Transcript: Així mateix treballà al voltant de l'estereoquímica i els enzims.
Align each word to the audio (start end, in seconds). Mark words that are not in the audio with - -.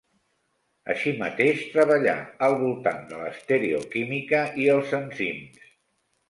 Així 0.93 1.11
mateix 1.19 1.59
treballà 1.73 2.15
al 2.47 2.57
voltant 2.63 3.05
de 3.11 3.19
l'estereoquímica 3.21 4.41
i 4.65 4.67
els 4.79 4.97
enzims. 5.03 5.63